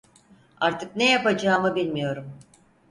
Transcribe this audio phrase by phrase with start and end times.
[0.61, 2.33] Artık ne yapacağımı bilmiyorum.